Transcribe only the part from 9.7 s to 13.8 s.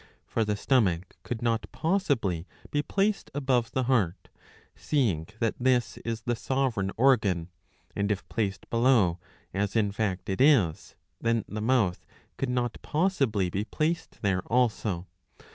in fact it is, then the mouth could not possibly be